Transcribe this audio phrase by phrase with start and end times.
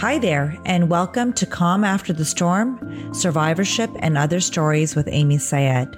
[0.00, 5.36] Hi there, and welcome to Calm After the Storm Survivorship and Other Stories with Amy
[5.36, 5.94] Syed.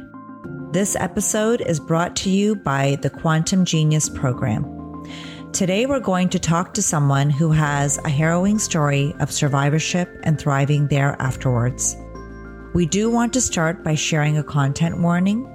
[0.73, 4.65] This episode is brought to you by the Quantum Genius Program.
[5.53, 10.37] Today, we're going to talk to someone who has a harrowing story of survivorship and
[10.37, 11.97] thriving there afterwards.
[12.75, 15.49] We do want to start by sharing a content warning.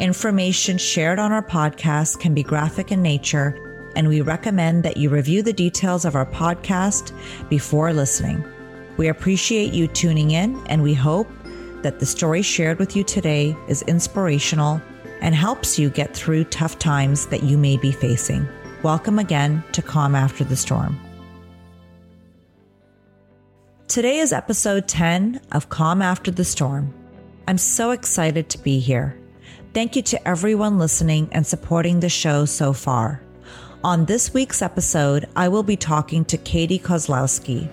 [0.00, 5.10] Information shared on our podcast can be graphic in nature and we recommend that you
[5.10, 7.12] review the details of our podcast
[7.48, 8.44] before listening.
[8.96, 11.28] We appreciate you tuning in, and we hope
[11.82, 14.80] that the story shared with you today is inspirational
[15.20, 18.46] and helps you get through tough times that you may be facing.
[18.82, 20.98] Welcome again to Calm After the Storm.
[23.88, 26.92] Today is episode 10 of Calm After the Storm.
[27.46, 29.18] I'm so excited to be here.
[29.74, 33.22] Thank you to everyone listening and supporting the show so far.
[33.84, 37.68] On this week's episode, I will be talking to Katie Kozlowski,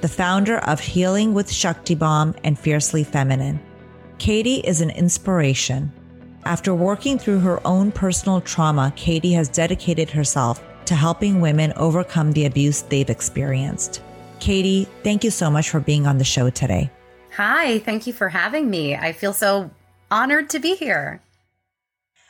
[0.00, 3.60] the founder of Healing with Shakti Bomb and Fiercely Feminine.
[4.16, 5.92] Katie is an inspiration.
[6.46, 12.32] After working through her own personal trauma, Katie has dedicated herself to helping women overcome
[12.32, 14.02] the abuse they've experienced.
[14.40, 16.90] Katie, thank you so much for being on the show today.
[17.36, 18.96] Hi, thank you for having me.
[18.96, 19.70] I feel so
[20.10, 21.20] honored to be here.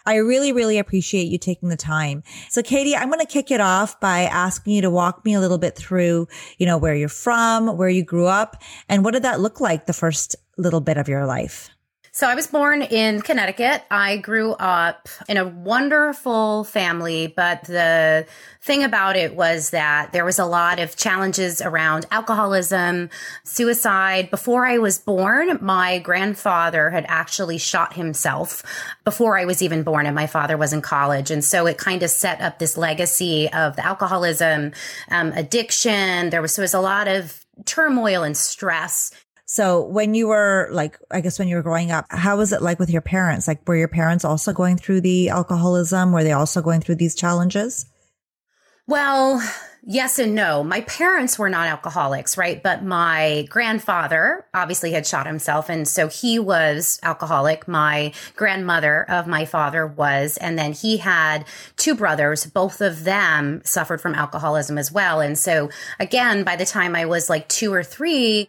[0.07, 2.23] I really, really appreciate you taking the time.
[2.49, 5.41] So Katie, I'm going to kick it off by asking you to walk me a
[5.41, 9.23] little bit through, you know, where you're from, where you grew up, and what did
[9.23, 11.71] that look like the first little bit of your life?
[12.17, 13.83] So I was born in Connecticut.
[13.91, 18.25] I grew up in a wonderful family, but the
[18.63, 23.11] thing about it was that there was a lot of challenges around alcoholism,
[23.43, 24.31] suicide.
[24.31, 28.63] Before I was born, my grandfather had actually shot himself
[29.03, 31.33] before I was even born and my father was in college.
[31.33, 34.71] And so it kind of set up this legacy of the alcoholism,
[35.11, 36.31] um, addiction.
[36.31, 39.11] There was, so there was a lot of turmoil and stress
[39.47, 42.63] so when you were like, I guess when you were growing up, how was it
[42.63, 43.47] like with your parents?
[43.47, 46.13] Like, were your parents also going through the alcoholism?
[46.13, 47.87] Were they also going through these challenges?
[48.87, 49.43] Well,
[49.87, 50.65] yes and no.
[50.65, 52.63] My parents were not alcoholics, right?
[52.63, 55.69] But my grandfather obviously had shot himself.
[55.69, 57.69] And so he was alcoholic.
[57.69, 60.39] My grandmother of my father was.
[60.39, 61.45] And then he had
[61.77, 62.47] two brothers.
[62.47, 65.21] Both of them suffered from alcoholism as well.
[65.21, 68.49] And so again, by the time I was like two or three,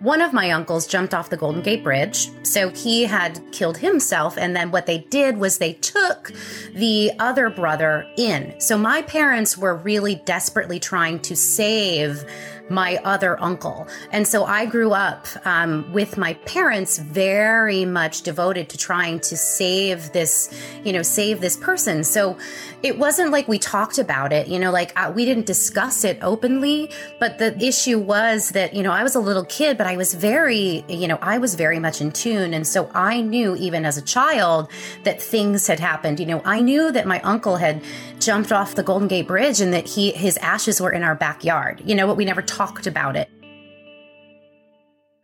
[0.00, 2.30] one of my uncles jumped off the Golden Gate Bridge.
[2.42, 4.36] So he had killed himself.
[4.36, 6.32] And then what they did was they took
[6.72, 8.54] the other brother in.
[8.60, 12.24] So my parents were really desperately trying to save
[12.68, 13.86] my other uncle.
[14.10, 19.36] And so I grew up um, with my parents very much devoted to trying to
[19.36, 20.52] save this,
[20.84, 22.04] you know, save this person.
[22.04, 22.36] So
[22.82, 26.18] it wasn't like we talked about it, you know, like uh, we didn't discuss it
[26.22, 26.90] openly.
[27.20, 30.14] But the issue was that, you know, I was a little kid, but I was
[30.14, 32.52] very, you know, I was very much in tune.
[32.52, 34.70] And so I knew even as a child
[35.04, 36.20] that things had happened.
[36.20, 37.82] You know, I knew that my uncle had
[38.18, 41.82] jumped off the Golden Gate Bridge and that he his ashes were in our backyard.
[41.84, 43.30] You know, but we never talked about it.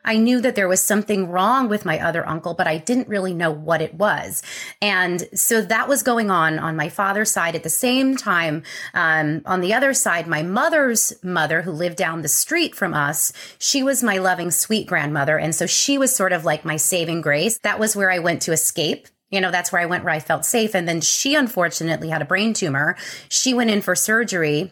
[0.04, 3.34] I knew that there was something wrong with my other uncle, but I didn't really
[3.34, 4.42] know what it was.
[4.80, 7.54] And so that was going on on my father's side.
[7.54, 8.64] At the same time,
[8.94, 13.32] um, on the other side, my mother's mother, who lived down the street from us,
[13.58, 15.38] she was my loving, sweet grandmother.
[15.38, 17.58] And so she was sort of like my saving grace.
[17.58, 20.20] That was where I went to escape you know, that's where I went where I
[20.20, 20.76] felt safe.
[20.76, 22.96] And then she unfortunately had a brain tumor.
[23.28, 24.70] She went in for surgery.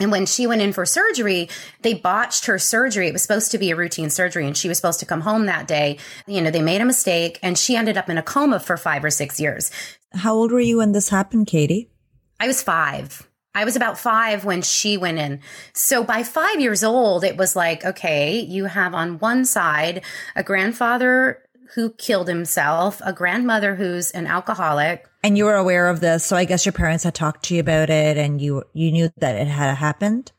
[0.00, 1.48] And when she went in for surgery,
[1.82, 3.08] they botched her surgery.
[3.08, 5.46] It was supposed to be a routine surgery and she was supposed to come home
[5.46, 5.98] that day.
[6.28, 9.04] You know, they made a mistake and she ended up in a coma for five
[9.04, 9.72] or six years.
[10.14, 11.90] How old were you when this happened, Katie?
[12.38, 13.28] I was five.
[13.54, 15.40] I was about five when she went in.
[15.74, 20.04] So by five years old, it was like, okay, you have on one side
[20.36, 21.42] a grandfather
[21.74, 25.06] who killed himself, a grandmother who's an alcoholic.
[25.22, 27.60] And you were aware of this, so I guess your parents had talked to you
[27.60, 30.32] about it and you you knew that it had happened?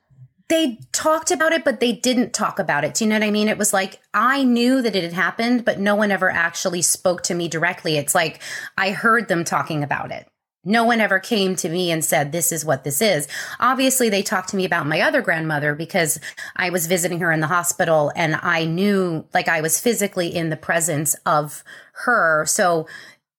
[0.48, 2.96] They talked about it, but they didn't talk about it.
[2.96, 3.50] Do you know what I mean?
[3.50, 7.22] It was like I knew that it had happened, but no one ever actually spoke
[7.24, 7.98] to me directly.
[7.98, 8.42] It's like
[8.78, 10.28] I heard them talking about it.
[10.66, 13.28] No one ever came to me and said, this is what this is.
[13.60, 16.20] Obviously, they talked to me about my other grandmother because
[16.56, 20.50] I was visiting her in the hospital and I knew like I was physically in
[20.50, 21.64] the presence of
[22.04, 22.46] her.
[22.46, 22.88] So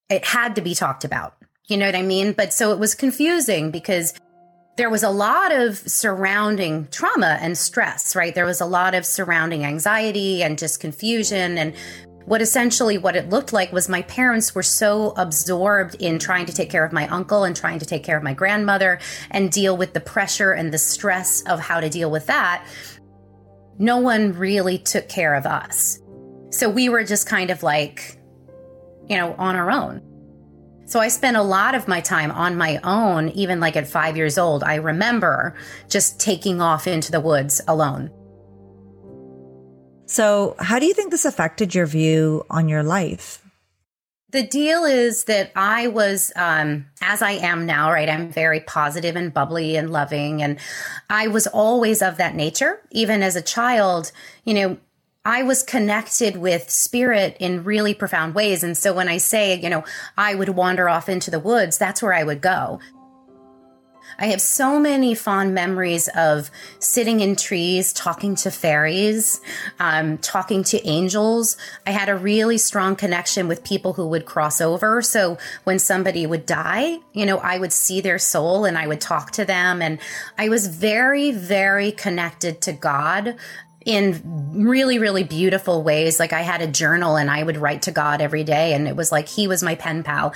[0.08, 1.36] it had to be talked about.
[1.66, 2.32] You know what I mean?
[2.32, 4.14] But so it was confusing because
[4.76, 8.34] there was a lot of surrounding trauma and stress, right?
[8.34, 11.58] There was a lot of surrounding anxiety and just confusion.
[11.58, 11.74] And
[12.26, 16.52] what essentially what it looked like was my parents were so absorbed in trying to
[16.52, 19.00] take care of my uncle and trying to take care of my grandmother
[19.30, 22.64] and deal with the pressure and the stress of how to deal with that
[23.80, 25.98] no one really took care of us.
[26.50, 28.20] So we were just kind of like,
[29.08, 30.02] you know, on our own.
[30.84, 34.18] So I spent a lot of my time on my own, even like at five
[34.18, 34.62] years old.
[34.62, 35.56] I remember
[35.88, 38.10] just taking off into the woods alone.
[40.10, 43.44] So, how do you think this affected your view on your life?
[44.30, 48.08] The deal is that I was, um, as I am now, right?
[48.08, 50.42] I'm very positive and bubbly and loving.
[50.42, 50.58] And
[51.08, 52.80] I was always of that nature.
[52.90, 54.10] Even as a child,
[54.44, 54.78] you know,
[55.24, 58.64] I was connected with spirit in really profound ways.
[58.64, 59.84] And so when I say, you know,
[60.18, 62.80] I would wander off into the woods, that's where I would go.
[64.20, 69.40] I have so many fond memories of sitting in trees, talking to fairies,
[69.78, 71.56] um, talking to angels.
[71.86, 75.00] I had a really strong connection with people who would cross over.
[75.00, 79.00] So when somebody would die, you know, I would see their soul and I would
[79.00, 79.80] talk to them.
[79.80, 79.98] And
[80.36, 83.36] I was very, very connected to God
[83.86, 84.20] in
[84.52, 86.20] really, really beautiful ways.
[86.20, 88.96] Like I had a journal and I would write to God every day, and it
[88.96, 90.34] was like he was my pen pal.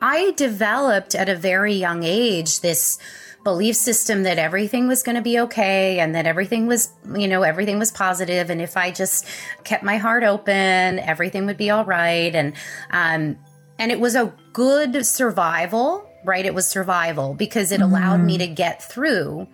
[0.00, 2.98] I developed at a very young age this
[3.44, 7.42] belief system that everything was going to be okay and that everything was, you know,
[7.42, 9.26] everything was positive and if I just
[9.64, 12.52] kept my heart open, everything would be all right and
[12.90, 13.38] um
[13.80, 16.44] and it was a good survival, right?
[16.44, 18.24] It was survival because it allowed mm.
[18.26, 19.46] me to get through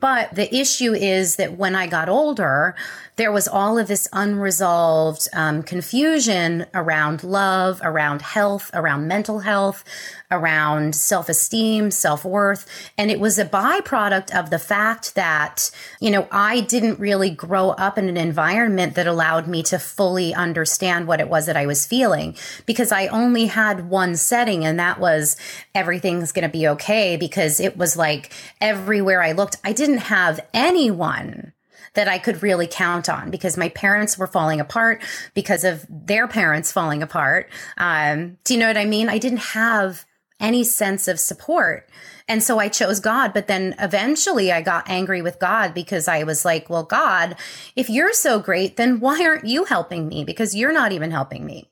[0.00, 2.74] but the issue is that when I got older,
[3.16, 9.84] there was all of this unresolved um, confusion around love, around health, around mental health,
[10.30, 12.66] around self esteem, self worth.
[12.98, 17.70] And it was a byproduct of the fact that, you know, I didn't really grow
[17.70, 21.66] up in an environment that allowed me to fully understand what it was that I
[21.66, 22.36] was feeling
[22.66, 25.36] because I only had one setting and that was
[25.74, 30.40] everything's going to be okay because it was like everywhere I looked, I didn't have
[30.52, 31.52] anyone
[31.96, 35.02] that I could really count on because my parents were falling apart
[35.34, 37.50] because of their parents falling apart.
[37.76, 39.08] Um, do you know what I mean?
[39.08, 40.06] I didn't have
[40.38, 41.88] any sense of support.
[42.28, 43.32] And so I chose God.
[43.32, 47.36] But then eventually I got angry with God because I was like, well, God,
[47.74, 50.24] if you're so great, then why aren't you helping me?
[50.24, 51.70] Because you're not even helping me.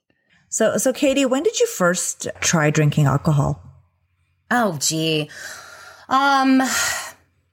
[0.48, 3.60] So, so Katie, when did you first try drinking alcohol?
[4.50, 5.28] Oh, gee.
[6.08, 6.62] Um,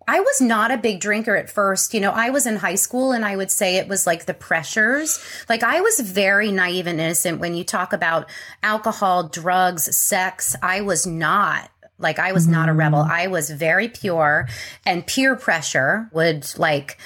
[0.08, 1.94] I was not a big drinker at first.
[1.94, 4.34] You know, I was in high school and I would say it was like the
[4.34, 5.20] pressures.
[5.48, 8.30] Like I was very naive and innocent when you talk about
[8.64, 10.56] alcohol, drugs, sex.
[10.62, 11.70] I was not.
[12.00, 12.54] Like I was mm-hmm.
[12.54, 13.04] not a rebel.
[13.04, 13.12] Mm-hmm.
[13.12, 14.48] I was very pure
[14.86, 16.98] and peer pressure would like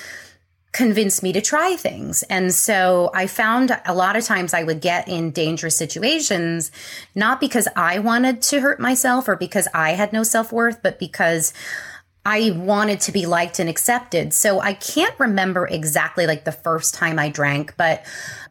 [0.76, 2.24] convince me to try things.
[2.24, 6.70] And so I found a lot of times I would get in dangerous situations,
[7.16, 11.00] not because I wanted to hurt myself or because I had no self worth, but
[11.00, 11.54] because
[12.25, 14.33] I wanted to be liked and accepted.
[14.33, 18.04] So I can't remember exactly like the first time I drank, but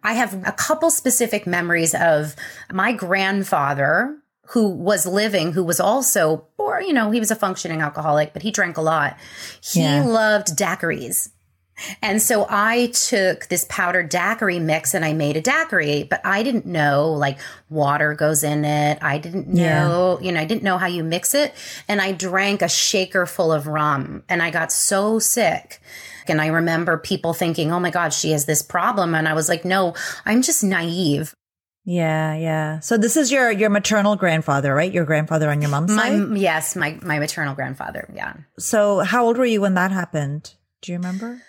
[0.04, 2.36] I have a couple specific memories of
[2.72, 4.16] my grandfather
[4.48, 8.42] who was living, who was also, or, you know, he was a functioning alcoholic, but
[8.42, 9.16] he drank a lot.
[9.60, 10.04] He yeah.
[10.04, 11.30] loved daiquiris.
[12.00, 16.42] And so I took this powdered daiquiri mix and I made a daiquiri, but I
[16.42, 17.38] didn't know like
[17.68, 18.98] water goes in it.
[19.02, 20.26] I didn't know, yeah.
[20.26, 21.52] you know, I didn't know how you mix it.
[21.88, 25.80] And I drank a shaker full of rum and I got so sick.
[26.26, 29.14] And I remember people thinking, oh my God, she has this problem.
[29.14, 31.34] And I was like, no, I'm just naive.
[31.86, 32.80] Yeah, yeah.
[32.80, 34.90] So this is your your maternal grandfather, right?
[34.90, 36.38] Your grandfather on your mom's my, side.
[36.38, 38.10] Yes, my my maternal grandfather.
[38.14, 38.36] Yeah.
[38.58, 40.54] So how old were you when that happened?
[40.80, 41.42] Do you remember?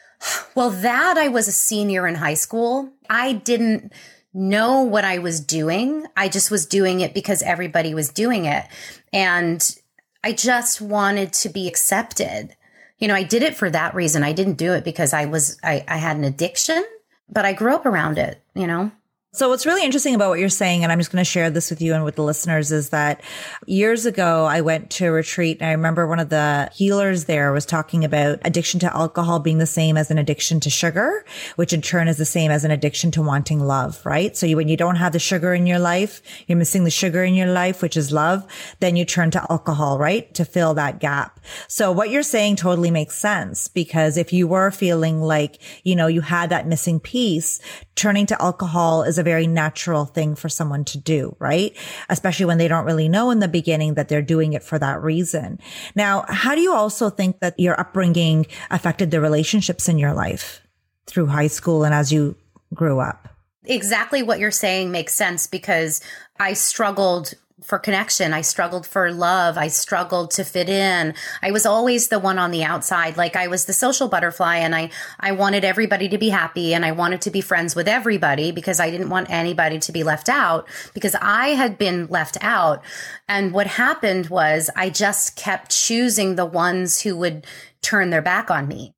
[0.55, 2.89] Well, that I was a senior in high school.
[3.09, 3.91] I didn't
[4.33, 6.05] know what I was doing.
[6.17, 8.65] I just was doing it because everybody was doing it.
[9.13, 9.75] And
[10.23, 12.55] I just wanted to be accepted.
[12.99, 14.23] You know, I did it for that reason.
[14.23, 16.83] I didn't do it because I was, I, I had an addiction,
[17.29, 18.91] but I grew up around it, you know?
[19.35, 21.69] So what's really interesting about what you're saying, and I'm just going to share this
[21.69, 23.21] with you and with the listeners, is that
[23.65, 27.51] years ago I went to a retreat and I remember one of the healers there
[27.51, 31.25] was talking about addiction to alcohol being the same as an addiction to sugar,
[31.57, 34.37] which in turn is the same as an addiction to wanting love, right?
[34.37, 37.21] So you, when you don't have the sugar in your life, you're missing the sugar
[37.21, 38.45] in your life, which is love,
[38.79, 40.33] then you turn to alcohol, right?
[40.35, 41.41] To fill that gap.
[41.67, 46.07] So what you're saying totally makes sense because if you were feeling like, you know,
[46.07, 47.59] you had that missing piece,
[47.95, 51.75] turning to alcohol is a very natural thing for someone to do, right?
[52.07, 55.03] Especially when they don't really know in the beginning that they're doing it for that
[55.03, 55.59] reason.
[55.95, 60.61] Now, how do you also think that your upbringing affected the relationships in your life
[61.05, 62.37] through high school and as you
[62.73, 63.27] grew up?
[63.65, 65.99] Exactly what you're saying makes sense because
[66.39, 67.33] I struggled
[67.63, 68.33] for connection.
[68.33, 69.57] I struggled for love.
[69.57, 71.13] I struggled to fit in.
[71.41, 73.15] I was always the one on the outside.
[73.15, 76.85] Like I was the social butterfly and I, I wanted everybody to be happy and
[76.85, 80.27] I wanted to be friends with everybody because I didn't want anybody to be left
[80.27, 82.83] out because I had been left out.
[83.29, 87.47] And what happened was I just kept choosing the ones who would
[87.81, 88.93] turn their back on me.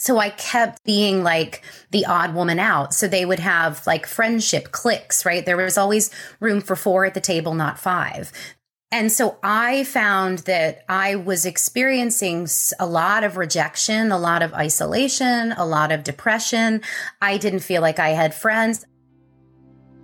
[0.00, 2.94] So I kept being like the odd woman out.
[2.94, 5.44] So they would have like friendship cliques, right?
[5.44, 8.32] There was always room for four at the table, not five.
[8.90, 12.48] And so I found that I was experiencing
[12.80, 16.80] a lot of rejection, a lot of isolation, a lot of depression.
[17.20, 18.86] I didn't feel like I had friends.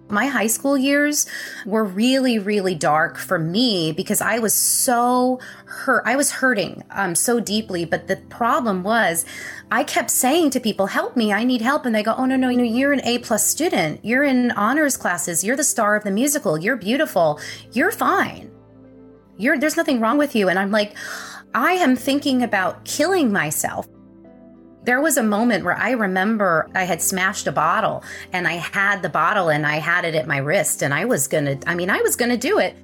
[0.08, 1.26] My high school years
[1.64, 6.04] were really, really dark for me because I was so hurt.
[6.06, 7.84] I was hurting um, so deeply.
[7.84, 9.24] But the problem was,
[9.70, 11.32] I kept saying to people, "Help me!
[11.32, 14.04] I need help," and they go, "Oh no, no, know, you're an A plus student.
[14.04, 15.42] You're in honors classes.
[15.42, 16.56] You're the star of the musical.
[16.56, 17.40] You're beautiful.
[17.72, 18.50] You're fine.
[19.36, 20.94] You're there's nothing wrong with you." And I'm like,
[21.54, 23.88] I am thinking about killing myself.
[24.86, 29.02] There was a moment where I remember I had smashed a bottle and I had
[29.02, 31.74] the bottle and I had it at my wrist and I was going to, I
[31.74, 32.76] mean, I was going to do it.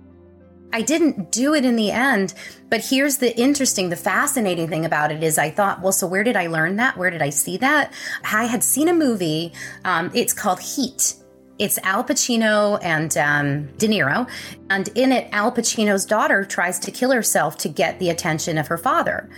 [0.73, 2.35] I didn't do it in the end,
[2.71, 6.25] but here's the interesting, the fascinating thing about it is I thought, well, so where
[6.25, 6.97] did I learn that?
[6.97, 7.93] Where did I see that?
[8.25, 9.53] I had seen a movie.
[9.85, 11.15] Um, it's called Heat.
[11.61, 14.29] It's Al Pacino and um, De Niro.
[14.71, 18.67] And in it, Al Pacino's daughter tries to kill herself to get the attention of
[18.67, 19.31] her father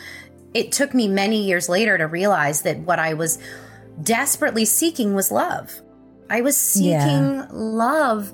[0.54, 3.38] it took me many years later to realize that what I was
[4.02, 5.82] desperately seeking was love.
[6.30, 7.49] I was seeking yeah.
[7.50, 8.32] love.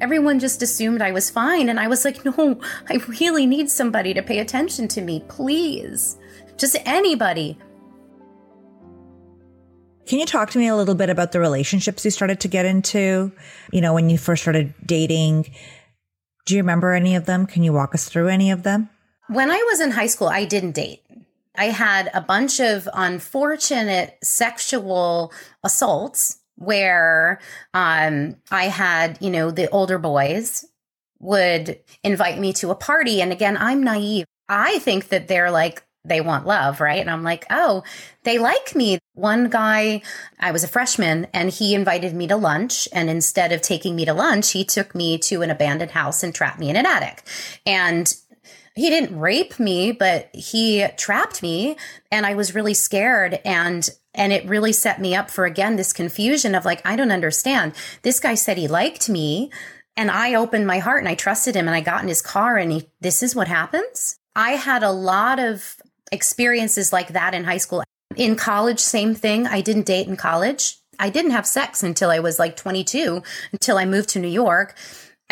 [0.00, 1.68] Everyone just assumed I was fine.
[1.68, 6.18] And I was like, no, I really need somebody to pay attention to me, please.
[6.58, 7.58] Just anybody.
[10.06, 12.66] Can you talk to me a little bit about the relationships you started to get
[12.66, 13.32] into?
[13.72, 15.52] You know, when you first started dating,
[16.44, 17.46] do you remember any of them?
[17.46, 18.90] Can you walk us through any of them?
[19.28, 21.01] When I was in high school, I didn't date.
[21.56, 25.32] I had a bunch of unfortunate sexual
[25.62, 27.40] assaults where
[27.74, 30.64] um, I had, you know, the older boys
[31.18, 33.20] would invite me to a party.
[33.20, 34.26] And again, I'm naive.
[34.48, 37.00] I think that they're like, they want love, right?
[37.00, 37.84] And I'm like, oh,
[38.24, 38.98] they like me.
[39.14, 40.02] One guy,
[40.40, 42.88] I was a freshman and he invited me to lunch.
[42.92, 46.34] And instead of taking me to lunch, he took me to an abandoned house and
[46.34, 47.22] trapped me in an attic.
[47.64, 48.12] And
[48.74, 51.76] he didn't rape me, but he trapped me
[52.10, 55.92] and I was really scared and and it really set me up for again this
[55.92, 57.74] confusion of like I don't understand.
[58.02, 59.50] This guy said he liked me
[59.96, 62.56] and I opened my heart and I trusted him and I got in his car
[62.56, 64.16] and he this is what happens.
[64.34, 65.76] I had a lot of
[66.10, 67.82] experiences like that in high school.
[68.16, 69.46] In college same thing.
[69.46, 70.78] I didn't date in college.
[70.98, 74.76] I didn't have sex until I was like 22 until I moved to New York.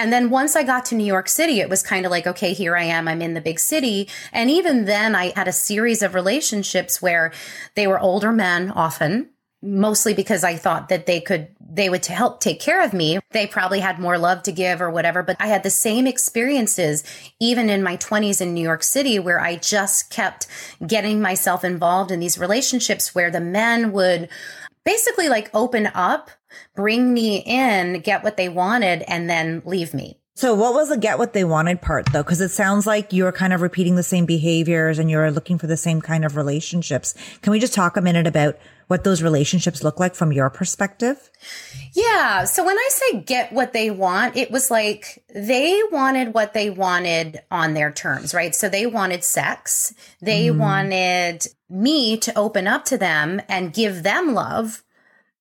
[0.01, 2.55] And then once I got to New York City, it was kind of like, okay,
[2.55, 3.07] here I am.
[3.07, 4.09] I'm in the big city.
[4.33, 7.35] And even then, I had a series of relationships where
[7.75, 9.29] they were older men often,
[9.61, 13.19] mostly because I thought that they could, they would help take care of me.
[13.33, 15.23] They probably had more love to give or whatever.
[15.23, 17.05] But I had the same experiences
[17.39, 20.47] even in my 20s in New York City where I just kept
[20.87, 24.31] getting myself involved in these relationships where the men would
[24.83, 26.31] basically like open up
[26.75, 30.21] bring me in, get what they wanted, and then leave me.
[30.41, 32.25] So what was the get what they wanted part though?
[32.25, 35.67] Cause it sounds like you're kind of repeating the same behaviors and you're looking for
[35.67, 37.15] the same kind of relationships.
[37.43, 41.31] Can we just talk a minute about what those relationships look like from your perspective?
[41.93, 42.45] Yeah.
[42.45, 46.71] So when I say get what they want, it was like they wanted what they
[46.71, 48.55] wanted on their terms, right?
[48.55, 49.93] So they wanted sex.
[50.23, 50.57] They mm.
[50.57, 54.83] wanted me to open up to them and give them love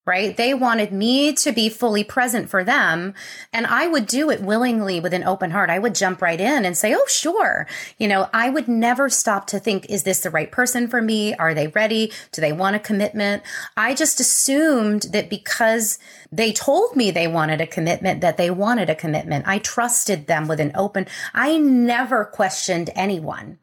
[0.10, 0.36] right?
[0.36, 3.14] They wanted me to be fully present for them.
[3.54, 5.70] And I would do it willingly with an open heart.
[5.70, 7.68] I would jump right in and say, Oh, sure.
[8.00, 11.36] You know, I would never stop to think, is this the right person for me?
[11.36, 12.12] Are they ready?
[12.32, 13.44] Do they want a commitment?
[13.78, 16.00] I just assumed that because
[16.32, 19.48] they told me they wanted a commitment, that they wanted a commitment.
[19.48, 23.60] I trusted them with an open, I never questioned anyone.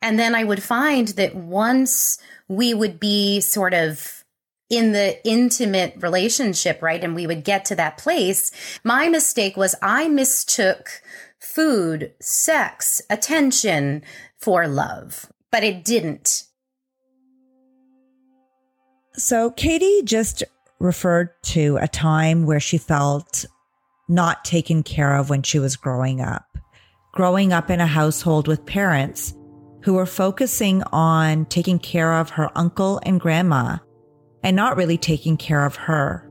[0.00, 4.19] And then I would find that once we would be sort of
[4.70, 7.02] in the intimate relationship, right?
[7.02, 8.52] And we would get to that place.
[8.84, 11.02] My mistake was I mistook
[11.40, 14.02] food, sex, attention
[14.38, 16.44] for love, but it didn't.
[19.14, 20.44] So Katie just
[20.78, 23.44] referred to a time where she felt
[24.08, 26.46] not taken care of when she was growing up.
[27.12, 29.34] Growing up in a household with parents
[29.82, 33.78] who were focusing on taking care of her uncle and grandma
[34.42, 36.28] and not really taking care of her.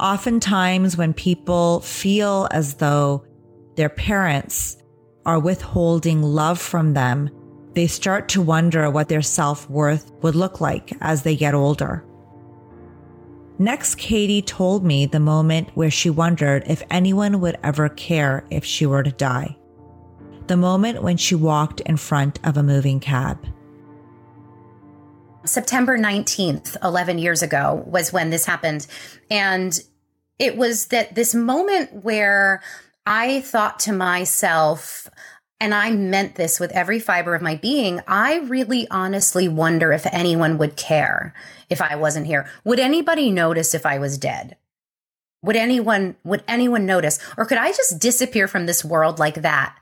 [0.00, 3.24] Oftentimes, when people feel as though
[3.76, 4.76] their parents
[5.26, 7.30] are withholding love from them,
[7.74, 12.04] they start to wonder what their self worth would look like as they get older.
[13.60, 18.64] Next, Katie told me the moment where she wondered if anyone would ever care if
[18.64, 19.56] she were to die.
[20.46, 23.44] The moment when she walked in front of a moving cab.
[25.48, 28.86] September 19th, 11 years ago, was when this happened.
[29.30, 29.78] And
[30.38, 32.62] it was that this moment where
[33.06, 35.08] I thought to myself,
[35.60, 40.06] and I meant this with every fiber of my being, I really honestly wonder if
[40.12, 41.34] anyone would care
[41.68, 42.48] if I wasn't here.
[42.64, 44.56] Would anybody notice if I was dead?
[45.42, 49.76] Would anyone would anyone notice or could I just disappear from this world like that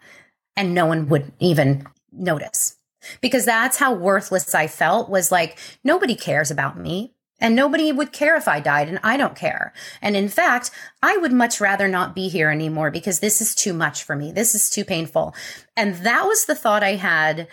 [0.55, 2.76] and no one would even notice?
[3.21, 7.13] Because that's how worthless I felt was like nobody cares about me.
[7.39, 9.75] And nobody would care if I died, and I don't care.
[10.01, 10.71] And in fact,
[11.03, 14.33] I would much rather not be here anymore because this is too much for me.
[14.33, 15.35] This is too painful.
[15.77, 17.47] And that was the thought I had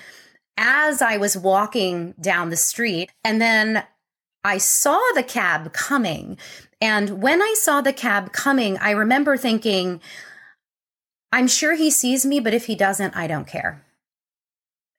[0.55, 3.11] as I was walking down the street.
[3.25, 3.83] And then
[4.45, 6.37] I saw the cab coming.
[6.79, 9.99] And when I saw the cab coming, I remember thinking,
[11.33, 13.82] I'm sure he sees me, but if he doesn't, I don't care.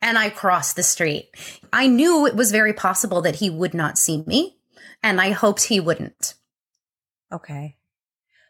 [0.05, 1.31] And I crossed the street.
[1.73, 4.59] I knew it was very possible that he would not see me
[5.03, 6.35] and I hoped he wouldn't.
[7.33, 7.77] Okay.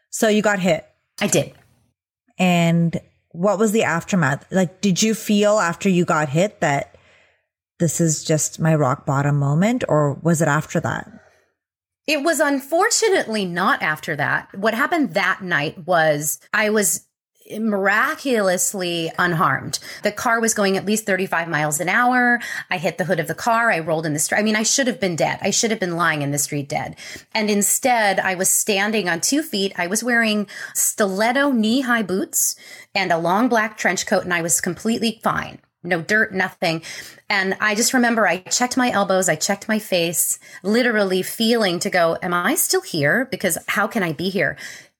[0.09, 0.85] So you got hit.
[1.19, 1.53] I did.
[2.37, 4.45] And what was the aftermath?
[4.51, 6.95] Like, did you feel after you got hit that
[7.79, 11.09] this is just my rock bottom moment, or was it after that?
[12.07, 14.53] It was unfortunately not after that.
[14.55, 17.05] What happened that night was I was
[17.59, 19.79] miraculously unharmed.
[20.03, 22.39] The car was going at least 35 miles an hour.
[22.69, 23.71] I hit the hood of the car.
[23.71, 24.39] I rolled in the street.
[24.39, 25.39] I mean, I should have been dead.
[25.41, 26.95] I should have been lying in the street dead.
[27.33, 29.73] And instead, I was standing on two feet.
[29.77, 32.55] I was wearing stiletto knee high boots
[32.93, 35.59] and a long black trench coat, and I was completely fine.
[35.83, 36.81] No dirt, nothing.
[37.29, 41.89] And I just remember I checked my elbows, I checked my face, literally feeling to
[41.89, 43.27] go, Am I still here?
[43.29, 44.57] Because how can I be here?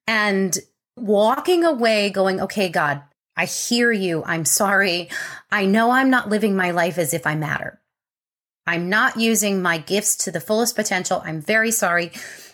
[0.07, 0.55] And
[0.95, 3.01] walking away going, okay, God,
[3.35, 4.23] I hear you.
[4.25, 5.09] I'm sorry.
[5.51, 7.81] I know I'm not living my life as if I matter.
[8.67, 11.21] I'm not using my gifts to the fullest potential.
[11.23, 12.11] I'm very sorry.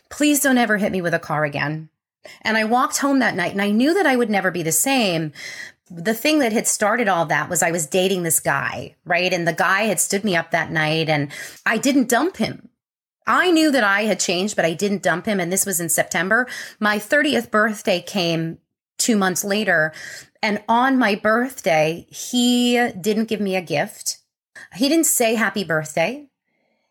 [0.09, 1.89] Please don't ever hit me with a car again.
[2.41, 4.71] And I walked home that night and I knew that I would never be the
[4.71, 5.31] same.
[5.89, 9.31] The thing that had started all that was I was dating this guy, right?
[9.31, 11.31] And the guy had stood me up that night and
[11.65, 12.69] I didn't dump him.
[13.27, 15.39] I knew that I had changed, but I didn't dump him.
[15.39, 16.47] And this was in September.
[16.79, 18.57] My 30th birthday came
[18.97, 19.93] two months later.
[20.41, 24.19] And on my birthday, he didn't give me a gift.
[24.75, 26.29] He didn't say happy birthday.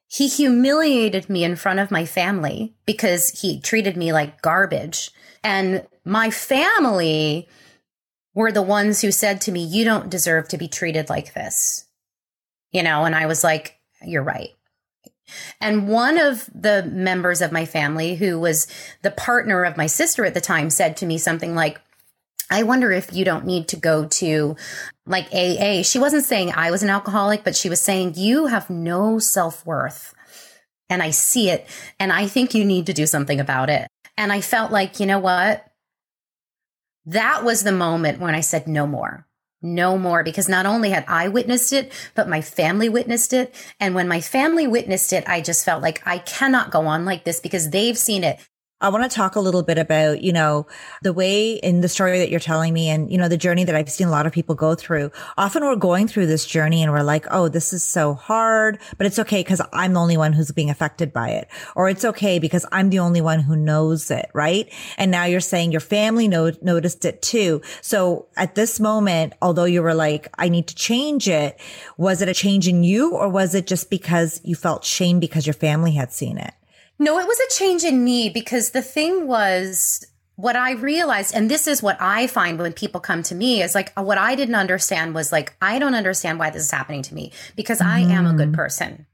[0.06, 5.12] He humiliated me in front of my family because he treated me like garbage.
[5.44, 7.48] And my family
[8.34, 11.86] were the ones who said to me, You don't deserve to be treated like this.
[12.72, 14.50] You know, and I was like, You're right.
[15.60, 18.66] And one of the members of my family, who was
[19.02, 21.80] the partner of my sister at the time, said to me something like,
[22.50, 24.56] I wonder if you don't need to go to
[25.06, 25.82] like AA.
[25.82, 29.64] She wasn't saying I was an alcoholic, but she was saying you have no self
[29.64, 30.14] worth.
[30.88, 31.68] And I see it.
[32.00, 33.86] And I think you need to do something about it.
[34.16, 35.64] And I felt like, you know what?
[37.06, 39.26] That was the moment when I said no more
[39.62, 43.54] no more because not only had I witnessed it, but my family witnessed it.
[43.78, 47.24] And when my family witnessed it, I just felt like I cannot go on like
[47.24, 48.38] this because they've seen it.
[48.82, 50.66] I want to talk a little bit about, you know,
[51.02, 53.74] the way in the story that you're telling me and, you know, the journey that
[53.74, 55.10] I've seen a lot of people go through.
[55.36, 59.06] Often we're going through this journey and we're like, oh, this is so hard, but
[59.06, 61.48] it's okay because I'm the only one who's being affected by it.
[61.76, 64.72] Or it's okay because I'm the only one who knows it, right?
[64.96, 67.60] And now you're saying your family no- noticed it too.
[67.82, 71.60] So at this moment, although you were like, I need to change it,
[71.98, 75.46] was it a change in you or was it just because you felt shame because
[75.46, 76.54] your family had seen it?
[77.00, 81.50] No, it was a change in me because the thing was what I realized, and
[81.50, 84.54] this is what I find when people come to me is like, what I didn't
[84.54, 87.88] understand was like, I don't understand why this is happening to me because mm-hmm.
[87.88, 88.54] I am a good mm-hmm.
[88.54, 89.06] person.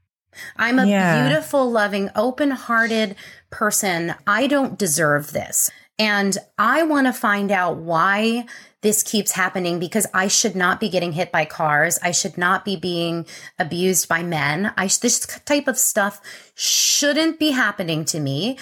[0.57, 1.27] I'm a yeah.
[1.27, 3.15] beautiful, loving, open hearted
[3.49, 4.13] person.
[4.27, 5.71] I don't deserve this.
[5.97, 8.45] And I want to find out why
[8.87, 11.99] this keeps happening because I should not be getting hit by cars.
[12.01, 13.25] I should not be being
[13.59, 14.71] abused by men.
[14.77, 16.21] I, this type of stuff
[16.55, 18.57] shouldn't be happening to me.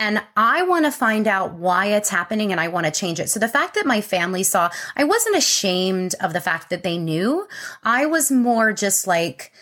[0.00, 3.30] And I want to find out why it's happening and I want to change it.
[3.30, 6.98] So the fact that my family saw, I wasn't ashamed of the fact that they
[6.98, 7.46] knew.
[7.84, 9.52] I was more just like,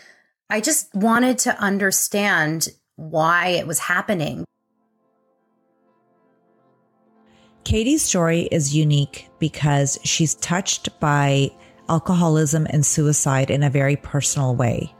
[0.48, 4.46] I just wanted to understand why it was happening.
[7.68, 11.50] Katie's story is unique because she's touched by
[11.90, 14.94] alcoholism and suicide in a very personal way.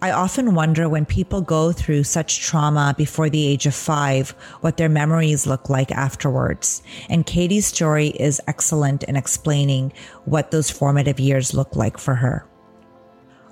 [0.00, 4.76] I often wonder when people go through such trauma before the age of five, what
[4.76, 6.84] their memories look like afterwards.
[7.08, 9.92] And Katie's story is excellent in explaining
[10.24, 12.46] what those formative years look like for her.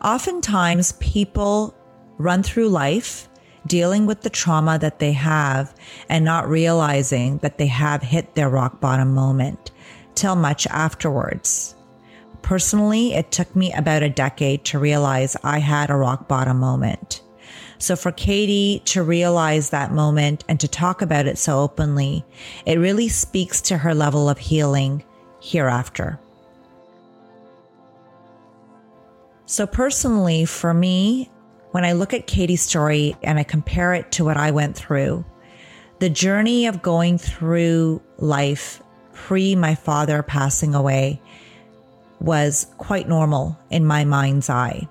[0.05, 1.75] Oftentimes people
[2.17, 3.29] run through life
[3.67, 5.75] dealing with the trauma that they have
[6.09, 9.71] and not realizing that they have hit their rock bottom moment
[10.15, 11.75] till much afterwards.
[12.43, 17.23] Personally, it took me about a decade to realize I had a rock bottom moment.
[17.79, 22.25] So for Katie to realize that moment and to talk about it so openly,
[22.65, 25.03] it really speaks to her level of healing
[25.41, 26.21] hereafter.
[29.47, 31.32] So personally, for me,
[31.73, 35.25] when I look at Katie's story and I compare it to what I went through,
[35.99, 38.83] the journey of going through life
[39.15, 41.21] pre my father passing away
[42.21, 44.87] was quite normal in my mind's eye.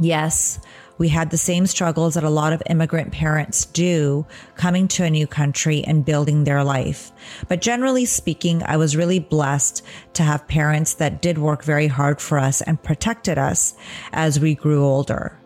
[0.00, 0.60] Yes,
[0.98, 5.10] we had the same struggles that a lot of immigrant parents do coming to a
[5.10, 7.10] new country and building their life.
[7.48, 9.82] But generally speaking, I was really blessed
[10.14, 13.74] to have parents that did work very hard for us and protected us
[14.12, 15.38] as we grew older.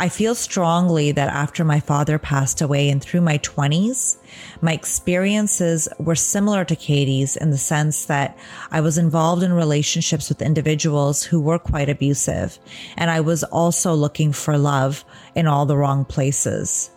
[0.00, 4.16] I feel strongly that after my father passed away and through my 20s,
[4.60, 8.38] my experiences were similar to Katie's in the sense that
[8.70, 12.60] I was involved in relationships with individuals who were quite abusive.
[12.96, 16.92] And I was also looking for love in all the wrong places.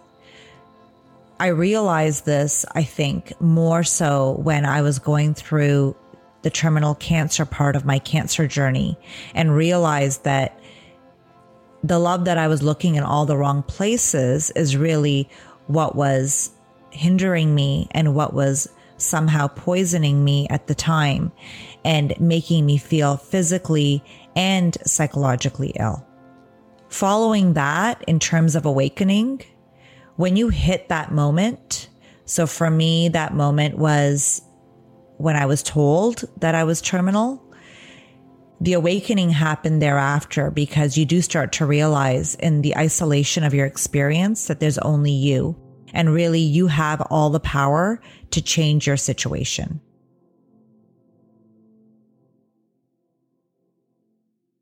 [1.40, 5.96] I realized this, I think, more so when I was going through
[6.44, 8.96] the terminal cancer part of my cancer journey
[9.34, 10.60] and realized that
[11.84, 15.30] the love that I was looking in all the wrong places is really
[15.67, 16.52] what was
[16.91, 18.67] hindering me and what was
[18.98, 21.32] somehow poisoning me at the time
[21.84, 24.04] and making me feel physically
[24.36, 26.06] and psychologically ill.
[26.89, 29.41] Following that, in terms of awakening,
[30.17, 31.89] when you hit that moment,
[32.26, 34.41] so for me, that moment was
[35.17, 37.44] when I was told that I was terminal
[38.62, 43.65] the awakening happened thereafter because you do start to realize in the isolation of your
[43.65, 45.60] experience that there's only you.
[45.93, 49.82] And really, you have all the power to change your situation.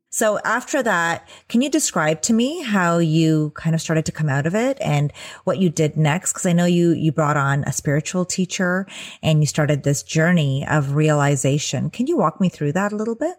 [0.08, 4.30] So after that, can you describe to me how you kind of started to come
[4.30, 5.12] out of it and
[5.44, 6.32] what you did next?
[6.32, 8.86] Cause I know you, you brought on a spiritual teacher
[9.22, 11.90] and you started this journey of realization.
[11.90, 13.36] Can you walk me through that a little bit?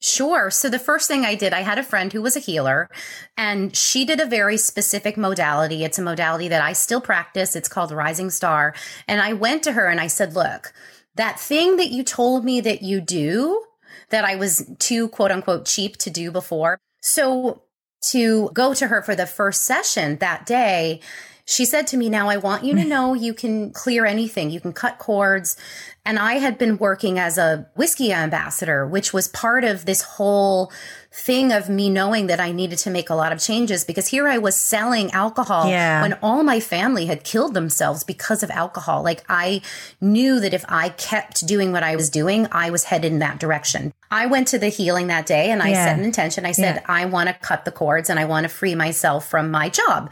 [0.00, 0.50] Sure.
[0.50, 2.88] So the first thing I did, I had a friend who was a healer
[3.36, 5.82] and she did a very specific modality.
[5.82, 7.56] It's a modality that I still practice.
[7.56, 8.74] It's called Rising Star.
[9.08, 10.72] And I went to her and I said, look,
[11.16, 13.64] that thing that you told me that you do
[14.10, 16.78] that I was too quote unquote cheap to do before.
[17.00, 17.62] So
[18.10, 21.00] to go to her for the first session that day,
[21.48, 22.88] she said to me, Now I want you to mm.
[22.88, 25.56] know you can clear anything, you can cut cords.
[26.04, 30.70] And I had been working as a whiskey ambassador, which was part of this whole
[31.10, 34.28] thing of me knowing that I needed to make a lot of changes because here
[34.28, 36.02] I was selling alcohol yeah.
[36.02, 39.02] when all my family had killed themselves because of alcohol.
[39.02, 39.62] Like I
[40.00, 43.40] knew that if I kept doing what I was doing, I was headed in that
[43.40, 43.92] direction.
[44.10, 45.86] I went to the healing that day and I yeah.
[45.86, 46.46] set an intention.
[46.46, 46.84] I said, yeah.
[46.86, 50.10] I want to cut the cords and I want to free myself from my job.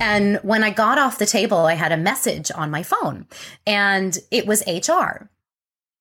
[0.00, 3.26] And when I got off the table, I had a message on my phone
[3.66, 5.28] and it was HR.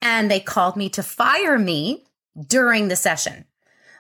[0.02, 2.06] And they called me to fire me
[2.48, 3.46] during the session.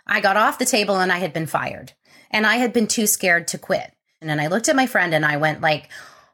[0.05, 1.93] I got off the table and I had been fired
[2.31, 3.91] and I had been too scared to quit.
[4.21, 5.89] And then I looked at my friend and I went like,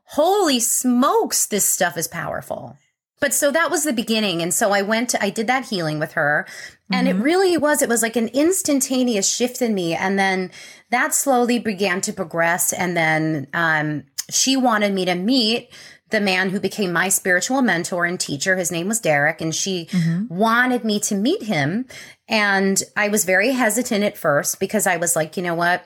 [0.06, 2.78] holy smokes, this stuff is powerful.
[3.20, 4.42] But so that was the beginning.
[4.42, 6.46] And so I went to, I did that healing with her
[6.92, 7.20] and mm-hmm.
[7.20, 9.96] it really was, it was like an instantaneous shift in me.
[9.96, 10.52] And then
[10.92, 12.74] that slowly began to progress.
[12.74, 15.70] And then, um, she wanted me to meet
[16.10, 18.56] the man who became my spiritual mentor and teacher.
[18.56, 20.34] His name was Derek, and she mm-hmm.
[20.34, 21.88] wanted me to meet him.
[22.28, 25.84] And I was very hesitant at first because I was like, you know what?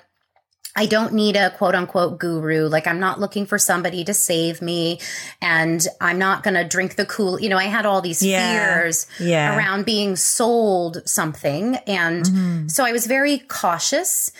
[0.77, 2.67] I don't need a quote unquote guru.
[2.67, 4.99] Like I'm not looking for somebody to save me
[5.41, 7.39] and I'm not going to drink the cool.
[7.39, 8.75] You know, I had all these yeah.
[8.83, 9.57] fears yeah.
[9.57, 11.77] around being sold something.
[11.87, 12.67] And mm-hmm.
[12.67, 14.31] so I was very cautious,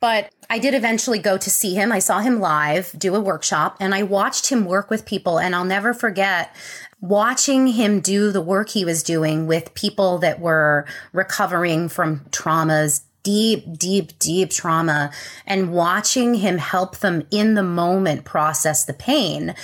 [0.00, 1.90] but I did eventually go to see him.
[1.90, 5.54] I saw him live do a workshop and I watched him work with people and
[5.54, 6.54] I'll never forget
[7.00, 13.02] watching him do the work he was doing with people that were recovering from traumas,
[13.22, 15.10] deep, deep, deep trauma
[15.46, 19.54] and watching him help them in the moment process the pain.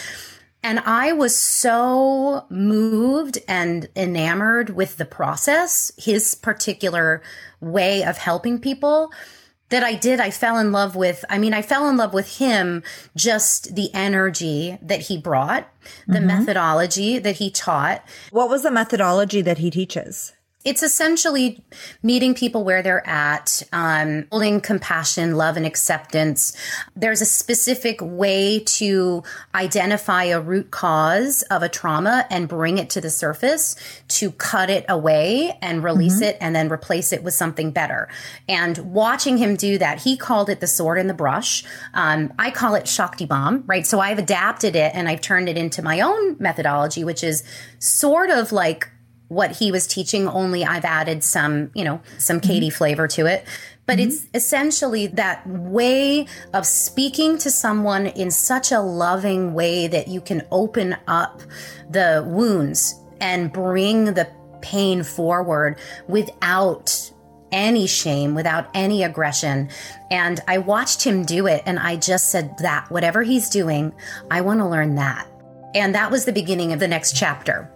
[0.63, 7.23] And I was so moved and enamored with the process, his particular
[7.61, 9.13] way of helping people
[9.71, 10.21] that I did.
[10.21, 12.83] I fell in love with, I mean, I fell in love with him,
[13.17, 15.69] just the energy that he brought,
[16.07, 16.27] the mm-hmm.
[16.27, 18.05] methodology that he taught.
[18.31, 20.33] What was the methodology that he teaches?
[20.65, 21.63] It's essentially
[22.03, 26.57] meeting people where they're at, um, holding compassion, love, and acceptance.
[26.97, 29.23] There's a specific way to
[29.55, 33.77] identify a root cause of a trauma and bring it to the surface
[34.09, 36.25] to cut it away and release mm-hmm.
[36.25, 38.09] it and then replace it with something better.
[38.49, 41.63] And watching him do that, he called it the sword and the brush.
[41.93, 43.87] Um, I call it Shakti Bomb, right?
[43.87, 47.45] So I've adapted it and I've turned it into my own methodology, which is
[47.79, 48.89] sort of like
[49.35, 52.77] what he was teaching, only I've added some, you know, some Katie mm-hmm.
[52.77, 53.45] flavor to it.
[53.87, 54.09] But mm-hmm.
[54.09, 60.21] it's essentially that way of speaking to someone in such a loving way that you
[60.21, 61.43] can open up
[61.91, 64.31] the wounds and bring the
[64.63, 67.11] pain forward without
[67.53, 69.69] any shame, without any aggression.
[70.11, 73.93] And I watched him do it and I just said that whatever he's doing,
[74.31, 75.29] I want to learn that.
[75.75, 77.71] And that was the beginning of the next chapter.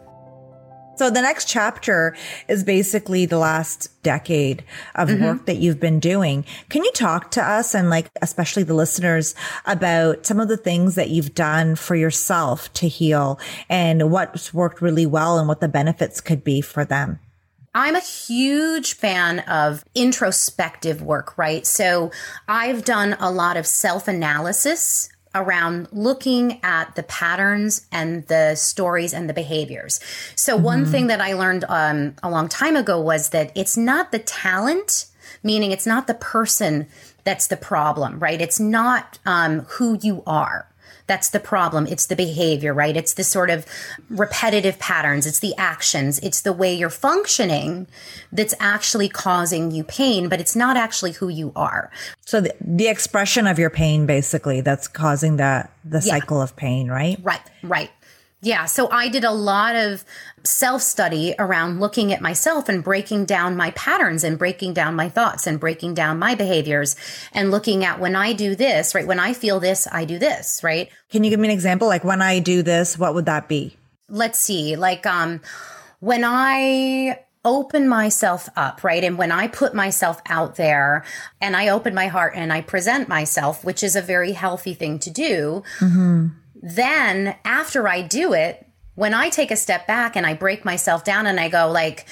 [0.99, 2.17] So the next chapter
[2.49, 4.65] is basically the last decade
[4.97, 5.23] of mm-hmm.
[5.23, 6.45] work that you've been doing.
[6.71, 10.97] Can you talk to us and like, especially the listeners about some of the things
[10.97, 15.69] that you've done for yourself to heal and what's worked really well and what the
[15.69, 17.21] benefits could be for them?
[17.77, 21.65] I'm a huge fan of introspective work, right?
[21.65, 22.11] So
[22.49, 29.15] I've done a lot of self analysis around looking at the patterns and the stories
[29.15, 30.01] and the behaviors.
[30.35, 30.65] So, mm-hmm.
[30.65, 34.19] one thing that I learned um, a long time ago was that it's not the
[34.19, 35.07] talent,
[35.43, 36.87] meaning it's not the person
[37.25, 38.41] that's the problem, right?
[38.41, 40.67] It's not um, who you are.
[41.07, 41.87] That's the problem.
[41.87, 42.97] It's the behavior, right?
[42.97, 43.67] It's the sort of
[44.11, 45.27] repetitive patterns.
[45.27, 46.19] It's the actions.
[46.21, 47.87] It's the way you're functioning
[48.33, 51.91] that's actually causing you pain, but it's not actually who you are.
[52.25, 56.19] So the, the expression of your pain, basically, that's causing the, the yeah.
[56.19, 57.19] cycle of pain, right?
[57.23, 57.91] Right, right.
[58.41, 58.67] Yeah.
[58.67, 60.05] So I did a lot of
[60.45, 65.09] self study around looking at myself and breaking down my patterns and breaking down my
[65.09, 66.95] thoughts and breaking down my behaviors
[67.33, 69.07] and looking at when I do this, right?
[69.07, 70.89] When I feel this, I do this, right?
[71.11, 71.89] Can you give me an example?
[71.89, 73.77] Like when I do this, what would that be?
[74.09, 74.77] Let's see.
[74.77, 75.41] Like, um,
[76.01, 79.03] when I open myself up, right?
[79.05, 81.05] And when I put myself out there
[81.41, 84.99] and I open my heart and I present myself, which is a very healthy thing
[85.01, 85.63] to do.
[85.79, 86.29] Mm-hmm
[86.63, 91.05] then after I do it, when I take a step back and I break myself
[91.05, 92.07] down and I go like,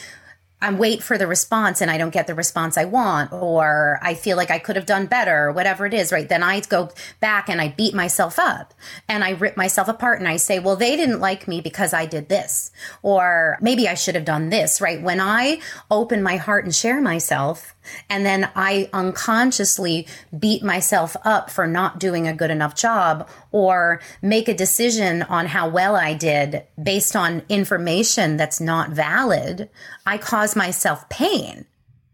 [0.59, 4.15] I wait for the response and I don't get the response I want, or I
[4.15, 6.27] feel like I could have done better, or whatever it is, right?
[6.27, 6.89] Then I go
[7.21, 8.73] back and I beat myself up
[9.07, 12.07] and I rip myself apart and I say, well, they didn't like me because I
[12.07, 12.71] did this,
[13.03, 15.03] or maybe I should have done this, right?
[15.03, 17.76] When I open my heart and share myself,
[18.09, 20.07] and then I unconsciously
[20.39, 25.47] beat myself up for not doing a good enough job or make a decision on
[25.47, 29.69] how well I did based on information that's not valid.
[30.05, 31.67] I cause myself pain.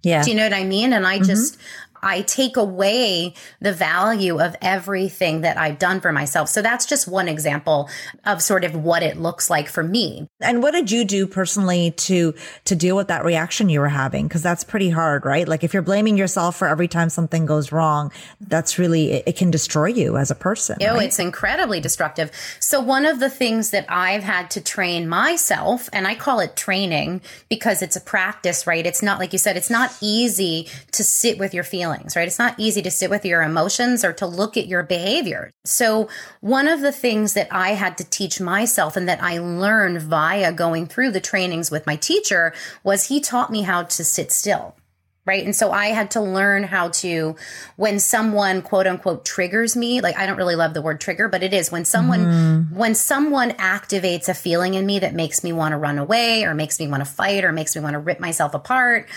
[0.02, 0.22] Yeah.
[0.22, 0.92] Do you know what I mean?
[0.92, 1.24] And I mm-hmm.
[1.24, 1.58] just,
[2.02, 6.48] I take away the value of everything that I've done for myself.
[6.48, 7.88] So that's just one example
[8.24, 10.28] of sort of what it looks like for me.
[10.40, 12.34] And what did you do personally to
[12.64, 14.26] to deal with that reaction you were having?
[14.26, 15.46] Because that's pretty hard, right?
[15.46, 18.10] Like if you're blaming yourself for every time something goes wrong,
[18.40, 20.78] that's really it, it can destroy you as a person.
[20.80, 21.06] Oh, right?
[21.06, 22.32] it's incredibly destructive.
[22.58, 26.56] So one of the things that I've had to train myself, and I call it
[26.56, 28.84] training because it's a practice, right?
[28.84, 32.26] It's not like you said, it's not easy to sit with your feelings feelings, right?
[32.26, 35.50] It's not easy to sit with your emotions or to look at your behavior.
[35.64, 36.08] So,
[36.40, 40.52] one of the things that I had to teach myself and that I learned via
[40.52, 42.52] going through the trainings with my teacher
[42.82, 44.76] was he taught me how to sit still.
[45.24, 45.44] Right.
[45.44, 47.36] And so I had to learn how to,
[47.76, 51.44] when someone quote unquote triggers me, like I don't really love the word trigger, but
[51.44, 52.72] it is when someone, mm.
[52.72, 56.54] when someone activates a feeling in me that makes me want to run away or
[56.54, 59.08] makes me want to fight or makes me want to rip myself apart.